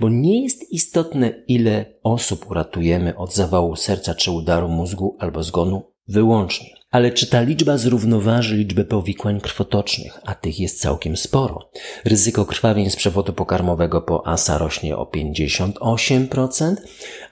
Bo 0.00 0.08
nie 0.08 0.42
jest 0.44 0.72
istotne, 0.72 1.32
ile 1.48 1.84
osób 2.02 2.50
uratujemy 2.50 3.16
od 3.16 3.34
zawału 3.34 3.76
serca 3.76 4.14
czy 4.14 4.30
udaru 4.30 4.68
mózgu 4.68 5.16
albo 5.18 5.42
zgonu 5.42 5.82
wyłącznie. 6.08 6.70
Ale 6.90 7.10
czy 7.10 7.26
ta 7.26 7.40
liczba 7.40 7.78
zrównoważy 7.78 8.56
liczbę 8.56 8.84
powikłań 8.84 9.40
krwotocznych, 9.40 10.20
a 10.24 10.34
tych 10.34 10.60
jest 10.60 10.80
całkiem 10.80 11.16
sporo? 11.16 11.70
Ryzyko 12.04 12.46
krwawień 12.46 12.90
z 12.90 12.96
przewodu 12.96 13.32
pokarmowego 13.32 14.02
po 14.02 14.26
ASA 14.26 14.58
rośnie 14.58 14.96
o 14.96 15.04
58%, 15.04 16.74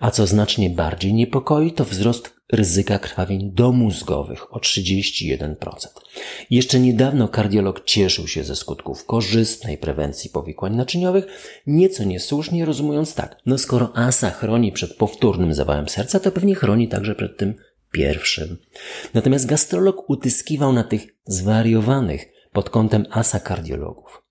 a 0.01 0.11
co 0.11 0.27
znacznie 0.27 0.71
bardziej 0.71 1.15
niepokoi, 1.15 1.73
to 1.73 1.85
wzrost 1.85 2.38
ryzyka 2.53 2.99
krwawień 2.99 3.53
domózgowych 3.53 4.55
o 4.55 4.59
31%. 4.59 5.55
Jeszcze 6.51 6.81
niedawno 6.81 7.29
kardiolog 7.29 7.85
cieszył 7.85 8.29
się 8.29 8.45
ze 8.45 8.57
skutków 8.57 9.05
korzystnej 9.05 9.79
prewencji 9.79 10.31
powikłań 10.31 10.77
naczyniowych, 10.77 11.25
nieco 11.67 12.05
niesłusznie 12.05 12.65
rozumując 12.65 13.15
tak, 13.15 13.37
no 13.47 13.59
skoro 13.59 13.97
ASA 13.97 14.31
chroni 14.31 14.73
przed 14.73 14.97
powtórnym 14.97 15.55
zawałem 15.55 15.89
serca, 15.89 16.21
to 16.21 16.33
pewnie 16.33 16.55
chroni 16.55 16.89
także 16.89 17.15
przed 17.15 17.37
tym 17.37 17.55
pierwszym. 17.93 18.57
Natomiast 19.15 19.47
gastrolog 19.47 20.11
utyskiwał 20.11 20.73
na 20.73 20.85
tych 20.85 21.07
zwariowanych 21.25 22.29
pod 22.53 22.71
kątem 22.71 23.07
asa 23.11 23.41
kardiologów. 23.41 24.23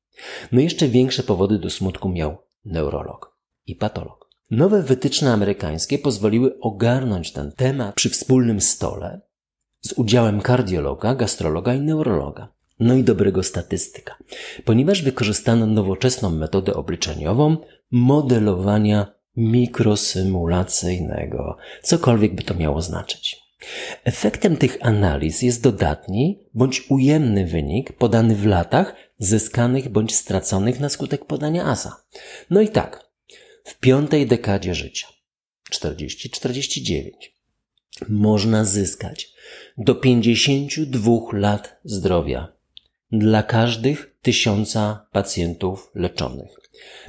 No 0.51 0.61
jeszcze 0.61 0.87
większe 0.87 1.23
powody 1.23 1.59
do 1.59 1.69
smutku 1.69 2.09
miał 2.09 2.37
neurolog 2.65 3.37
i 3.65 3.75
patolog. 3.75 4.26
Nowe 4.51 4.83
wytyczne 4.83 5.33
amerykańskie 5.33 5.99
pozwoliły 5.99 6.59
ogarnąć 6.59 7.31
ten 7.31 7.51
temat 7.51 7.95
przy 7.95 8.09
wspólnym 8.09 8.61
stole 8.61 9.21
z 9.81 9.93
udziałem 9.93 10.41
kardiologa, 10.41 11.15
gastrologa 11.15 11.73
i 11.73 11.81
neurologa. 11.81 12.53
No 12.79 12.93
i 12.93 13.03
dobrego 13.03 13.43
statystyka, 13.43 14.15
ponieważ 14.65 15.03
wykorzystano 15.03 15.65
nowoczesną 15.65 16.29
metodę 16.29 16.73
obliczeniową 16.73 17.57
modelowania 17.91 19.13
mikrosymulacyjnego, 19.35 21.57
cokolwiek 21.83 22.35
by 22.35 22.43
to 22.43 22.55
miało 22.55 22.81
znaczyć. 22.81 23.47
Efektem 24.03 24.57
tych 24.57 24.77
analiz 24.81 25.41
jest 25.41 25.63
dodatni 25.63 26.39
bądź 26.53 26.85
ujemny 26.89 27.45
wynik 27.45 27.93
podany 27.93 28.35
w 28.35 28.45
latach 28.45 28.95
zyskanych 29.17 29.89
bądź 29.89 30.15
straconych 30.15 30.79
na 30.79 30.89
skutek 30.89 31.25
podania 31.25 31.65
ASA. 31.65 31.95
No 32.49 32.61
i 32.61 32.69
tak, 32.69 33.06
w 33.67 33.79
piątej 33.79 34.27
dekadzie 34.27 34.75
życia. 34.75 35.07
40-49 35.73 37.11
można 38.09 38.65
zyskać 38.65 39.33
do 39.77 39.95
52 39.95 41.11
lat 41.33 41.79
zdrowia 41.83 42.53
dla 43.11 43.43
każdych 43.43 44.15
tysiąca 44.21 45.07
pacjentów 45.11 45.91
leczonych, 45.95 46.49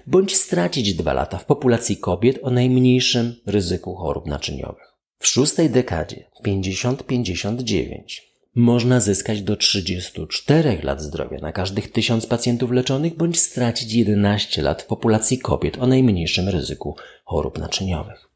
bądź 0.06 0.36
stracić 0.36 0.94
dwa 0.94 1.12
lata 1.12 1.38
w 1.38 1.44
populacji 1.44 1.96
kobiet 1.96 2.38
o 2.42 2.50
najmniejszym 2.50 3.34
ryzyku 3.46 3.94
chorób 3.94 4.26
naczyniowych. 4.26 4.94
W 5.18 5.26
szóstej 5.26 5.70
dekadzie 5.70 6.30
50-59 6.44 8.27
można 8.54 9.00
zyskać 9.00 9.42
do 9.42 9.56
34 9.56 10.78
lat 10.82 11.02
zdrowia 11.02 11.38
na 11.38 11.52
każdych 11.52 11.92
1000 11.92 12.26
pacjentów 12.26 12.70
leczonych 12.70 13.16
bądź 13.16 13.40
stracić 13.40 13.92
11 13.92 14.62
lat 14.62 14.82
w 14.82 14.86
populacji 14.86 15.38
kobiet 15.38 15.78
o 15.78 15.86
najmniejszym 15.86 16.48
ryzyku 16.48 16.96
chorób 17.24 17.58
naczyniowych. 17.58 18.28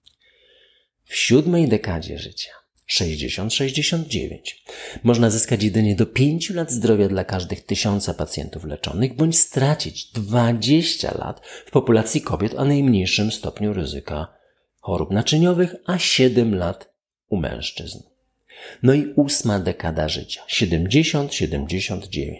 W 1.04 1.16
siódmej 1.16 1.68
dekadzie 1.68 2.18
życia 2.18 2.50
60-69 2.90 4.38
można 5.02 5.30
zyskać 5.30 5.62
jedynie 5.62 5.96
do 5.96 6.06
5 6.06 6.50
lat 6.50 6.72
zdrowia 6.72 7.08
dla 7.08 7.24
każdych 7.24 7.66
1000 7.66 8.10
pacjentów 8.18 8.64
leczonych 8.64 9.16
bądź 9.16 9.38
stracić 9.38 10.12
20 10.12 11.18
lat 11.18 11.46
w 11.66 11.70
populacji 11.70 12.20
kobiet 12.20 12.54
o 12.54 12.64
najmniejszym 12.64 13.32
stopniu 13.32 13.72
ryzyka 13.72 14.42
chorób 14.80 15.10
naczyniowych, 15.10 15.74
a 15.86 15.98
7 15.98 16.54
lat 16.54 16.94
u 17.28 17.36
mężczyzn. 17.36 18.11
No 18.82 18.94
i 18.94 19.12
ósma 19.16 19.58
dekada 19.58 20.08
życia 20.08 20.42
70-79. 20.48 22.32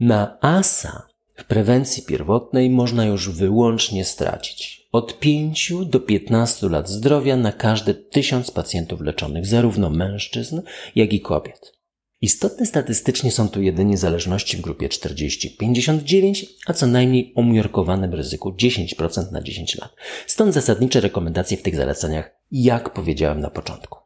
Na 0.00 0.38
ASA 0.40 1.06
w 1.34 1.44
prewencji 1.44 2.02
pierwotnej 2.02 2.70
można 2.70 3.04
już 3.04 3.30
wyłącznie 3.30 4.04
stracić 4.04 4.88
od 4.92 5.18
5 5.18 5.72
do 5.86 6.00
15 6.00 6.68
lat 6.68 6.88
zdrowia 6.88 7.36
na 7.36 7.52
każde 7.52 7.94
tysiąc 7.94 8.50
pacjentów 8.50 9.00
leczonych, 9.00 9.46
zarówno 9.46 9.90
mężczyzn, 9.90 10.60
jak 10.94 11.12
i 11.12 11.20
kobiet. 11.20 11.72
Istotne 12.20 12.66
statystycznie 12.66 13.32
są 13.32 13.48
tu 13.48 13.62
jedynie 13.62 13.98
zależności 13.98 14.56
w 14.56 14.60
grupie 14.60 14.88
40-59, 14.88 16.46
a 16.66 16.72
co 16.72 16.86
najmniej 16.86 17.32
umiarkowanym 17.36 18.14
ryzyku 18.14 18.50
10% 18.50 19.32
na 19.32 19.42
10 19.42 19.78
lat. 19.78 19.94
Stąd 20.26 20.54
zasadnicze 20.54 21.00
rekomendacje 21.00 21.56
w 21.56 21.62
tych 21.62 21.76
zaleceniach, 21.76 22.30
jak 22.50 22.92
powiedziałem 22.92 23.40
na 23.40 23.50
początku. 23.50 24.01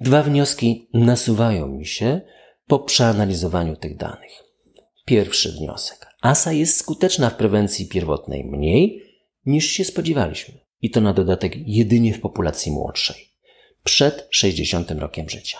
Dwa 0.00 0.22
wnioski 0.22 0.88
nasuwają 0.94 1.66
mi 1.66 1.86
się 1.86 2.20
po 2.66 2.78
przeanalizowaniu 2.78 3.76
tych 3.76 3.96
danych. 3.96 4.42
Pierwszy 5.04 5.52
wniosek. 5.52 6.06
ASA 6.20 6.52
jest 6.52 6.76
skuteczna 6.76 7.30
w 7.30 7.36
prewencji 7.36 7.86
pierwotnej 7.86 8.44
mniej 8.44 9.02
niż 9.46 9.66
się 9.66 9.84
spodziewaliśmy. 9.84 10.54
I 10.82 10.90
to 10.90 11.00
na 11.00 11.12
dodatek 11.12 11.56
jedynie 11.56 12.14
w 12.14 12.20
populacji 12.20 12.72
młodszej. 12.72 13.16
Przed 13.84 14.28
60 14.30 14.90
rokiem 14.90 15.28
życia. 15.28 15.58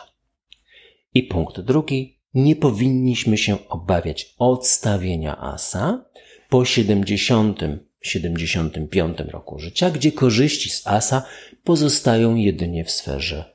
I 1.15 1.23
punkt 1.23 1.61
drugi. 1.61 2.19
Nie 2.35 2.57
powinniśmy 2.57 3.39
się 3.39 3.69
obawiać 3.69 4.35
odstawienia 4.39 5.39
asa 5.39 6.05
po 6.49 6.65
70, 6.65 7.61
75 8.03 9.19
roku 9.19 9.59
życia, 9.59 9.91
gdzie 9.91 10.13
korzyści 10.13 10.71
z 10.71 10.87
asa 10.87 11.27
pozostają 11.65 12.35
jedynie 12.35 12.85
w 12.85 12.91
sferze 12.91 13.52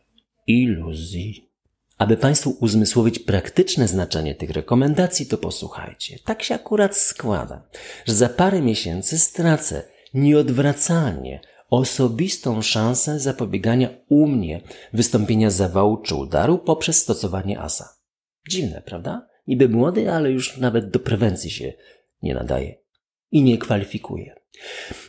iluzji. 0.48 1.52
Aby 1.98 2.18
Państwu 2.18 2.58
uzmysłowić 2.60 3.20
praktyczne 3.20 3.88
znaczenie 3.88 4.36
tych 4.36 4.50
rekomendacji, 4.50 5.26
to 5.26 5.38
posłuchajcie. 5.38 6.20
Tak 6.26 6.44
się 6.44 6.56
akurat 6.56 6.98
składa, 6.98 7.70
że 8.06 8.14
za 8.14 8.30
parę 8.30 8.62
miesięcy 8.62 9.20
stracę 9.20 9.84
nieodwracalnie 10.14 11.42
osobistą 11.70 12.62
szansę 12.62 13.20
zapobiegania 13.20 13.90
u 14.10 14.28
mnie 14.28 14.62
wystąpienia 14.94 15.50
zawału 15.50 15.98
czy 15.98 16.16
udaru 16.16 16.58
poprzez 16.58 17.02
stosowanie 17.02 17.60
asa. 17.60 17.90
Dziwne, 18.50 18.82
prawda? 18.86 19.28
Niby 19.48 19.70
młody, 19.70 20.12
ale 20.12 20.32
już 20.32 20.58
nawet 20.58 20.90
do 20.90 21.00
prewencji 21.00 21.52
się 21.52 21.74
nie 22.22 22.34
nadaje 22.34 22.76
i 23.32 23.42
nie 23.42 23.58
kwalifikuje. 23.58 24.36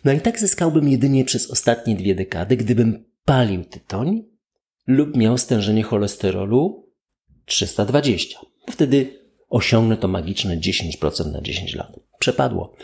No 0.05 0.13
i 0.13 0.21
tak 0.21 0.41
zyskałbym 0.41 0.89
jedynie 0.89 1.25
przez 1.25 1.51
ostatnie 1.51 1.97
dwie 1.97 2.15
dekady, 2.15 2.57
gdybym 2.57 3.05
palił 3.25 3.65
tytoń 3.65 4.25
lub 4.89 5.17
miał 5.17 5.39
stężenie 5.39 5.83
cholesterolu 5.83 6.89
320. 7.45 8.39
Wtedy 8.71 9.19
osiągnę 9.49 9.97
to 9.97 10.09
magiczne 10.09 10.59
10% 10.59 11.33
na 11.33 11.41
10 11.41 11.75
lat. 11.75 12.01
Przepadło 12.19 12.75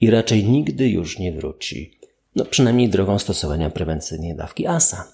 i 0.00 0.10
raczej 0.10 0.44
nigdy 0.44 0.88
już 0.88 1.18
nie 1.18 1.32
wróci 1.32 1.98
no 2.36 2.44
przynajmniej 2.44 2.88
drogą 2.88 3.18
stosowania 3.18 3.70
prewencyjnej 3.70 4.36
dawki 4.36 4.66
ASA. 4.66 5.12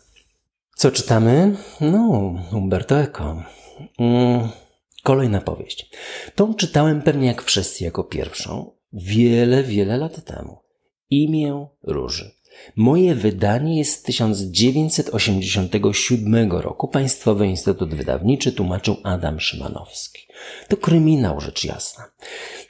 Co 0.77 0.91
czytamy? 0.91 1.57
No, 1.81 2.35
Umberto 2.53 3.01
Eco. 3.01 3.43
Mm, 3.99 4.49
kolejna 5.03 5.41
powieść. 5.41 5.91
Tą 6.35 6.55
czytałem 6.55 7.03
pewnie 7.03 7.27
jak 7.27 7.43
wszyscy 7.43 7.85
jako 7.85 8.05
pierwszą, 8.05 8.71
wiele, 8.93 9.63
wiele 9.63 9.97
lat 9.97 10.25
temu. 10.25 10.59
Imię 11.11 11.67
Róży. 11.83 12.31
Moje 12.77 13.15
wydanie 13.15 13.79
jest 13.79 14.01
z 14.01 14.03
1987 14.03 16.53
roku. 16.53 16.89
Państwowy 16.89 17.47
Instytut 17.47 17.95
Wydawniczy 17.95 18.53
tłumaczył 18.53 18.97
Adam 19.03 19.41
Szymanowski. 19.41 20.27
To 20.69 20.77
kryminał, 20.77 21.41
rzecz 21.41 21.65
jasna. 21.65 22.05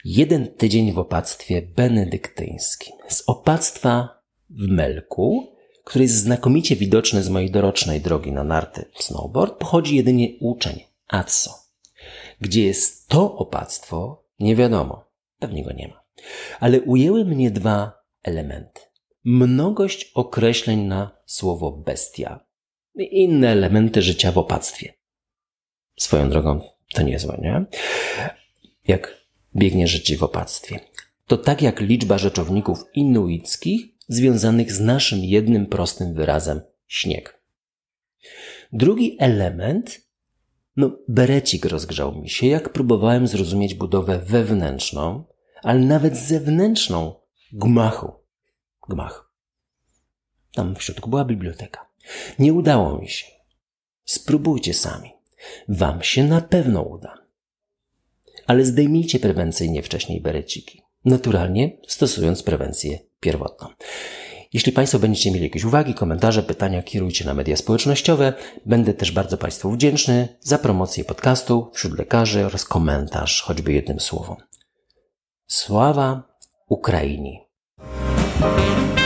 Jeden 0.05 0.47
tydzień 0.47 0.93
w 0.93 0.99
opactwie 0.99 1.61
benedyktyńskim. 1.61 2.95
Z 3.07 3.23
opactwa 3.27 4.21
w 4.49 4.67
Melku, 4.67 5.55
który 5.83 6.03
jest 6.03 6.17
znakomicie 6.17 6.75
widoczny 6.75 7.23
z 7.23 7.29
mojej 7.29 7.51
dorocznej 7.51 8.01
drogi 8.01 8.31
na 8.31 8.43
narty 8.43 8.85
snowboard, 8.99 9.59
pochodzi 9.59 9.95
jedynie 9.95 10.27
uczeń, 10.39 10.79
a 11.07 11.23
co? 11.23 11.51
Gdzie 12.41 12.65
jest 12.65 13.07
to 13.07 13.35
opactwo, 13.35 14.23
nie 14.39 14.55
wiadomo. 14.55 15.05
Pewnie 15.39 15.63
go 15.63 15.71
nie 15.71 15.87
ma. 15.87 16.03
Ale 16.59 16.81
ujęły 16.81 17.25
mnie 17.25 17.51
dwa 17.51 18.03
elementy. 18.23 18.90
Mnogość 19.23 20.11
określeń 20.13 20.79
na 20.79 21.17
słowo 21.25 21.71
bestia 21.71 22.45
i 22.95 23.23
inne 23.23 23.49
elementy 23.49 24.01
życia 24.01 24.31
w 24.31 24.37
opactwie. 24.37 24.93
Swoją 25.99 26.29
drogą 26.29 26.61
to 26.93 27.01
niezłe, 27.01 27.39
nie? 27.41 27.65
Jak 28.87 29.17
biegnie 29.55 29.87
życie 29.87 30.17
w 30.17 30.23
opactwie. 30.23 30.79
To 31.27 31.37
tak 31.37 31.61
jak 31.61 31.81
liczba 31.81 32.17
rzeczowników 32.17 32.83
inuickich 32.93 33.85
związanych 34.07 34.71
z 34.71 34.79
naszym 34.79 35.19
jednym 35.19 35.65
prostym 35.65 36.13
wyrazem 36.13 36.61
śnieg. 36.87 37.41
Drugi 38.73 39.17
element, 39.19 40.01
no, 40.75 40.97
berecik 41.07 41.65
rozgrzał 41.65 42.21
mi 42.21 42.29
się, 42.29 42.47
jak 42.47 42.73
próbowałem 42.73 43.27
zrozumieć 43.27 43.73
budowę 43.73 44.19
wewnętrzną, 44.19 45.23
ale 45.63 45.79
nawet 45.79 46.17
zewnętrzną 46.17 47.15
gmachu. 47.53 48.20
Gmach. 48.89 49.31
Tam 50.53 50.75
w 50.75 50.83
środku 50.83 51.09
była 51.09 51.25
biblioteka. 51.25 51.87
Nie 52.39 52.53
udało 52.53 52.97
mi 52.97 53.09
się. 53.09 53.25
Spróbujcie 54.05 54.73
sami. 54.73 55.13
Wam 55.67 56.03
się 56.03 56.23
na 56.23 56.41
pewno 56.41 56.81
uda. 56.81 57.17
Ale 58.47 58.65
zdejmijcie 58.65 59.19
prewencyjnie 59.19 59.83
wcześniej 59.83 60.21
bereciki. 60.21 60.81
Naturalnie 61.05 61.77
stosując 61.87 62.43
prewencję 62.43 62.99
pierwotną. 63.19 63.67
Jeśli 64.53 64.71
Państwo 64.71 64.99
będziecie 64.99 65.31
mieli 65.31 65.43
jakieś 65.43 65.63
uwagi, 65.63 65.93
komentarze, 65.93 66.43
pytania, 66.43 66.83
kierujcie 66.83 67.25
na 67.25 67.33
media 67.33 67.57
społecznościowe. 67.57 68.33
Będę 68.65 68.93
też 68.93 69.11
bardzo 69.11 69.37
Państwu 69.37 69.71
wdzięczny 69.71 70.37
za 70.39 70.57
promocję 70.57 71.03
podcastu 71.03 71.71
wśród 71.73 71.97
lekarzy 71.97 72.45
oraz 72.45 72.65
komentarz, 72.65 73.41
choćby 73.41 73.73
jednym 73.73 73.99
słowem. 73.99 74.37
Sława 75.47 76.23
Thank 78.41 78.95
you. 78.95 79.00